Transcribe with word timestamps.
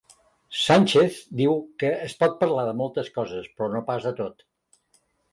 Sánchez 0.59 1.17
diu 1.41 1.51
que 1.83 1.91
es 2.05 2.15
pot 2.23 2.33
parlar 2.39 2.63
de 2.67 2.71
moltes 2.79 3.11
coses, 3.17 3.49
però 3.59 3.69
no 3.75 3.83
pas 3.91 4.09
de 4.09 4.15
tot. 4.21 4.43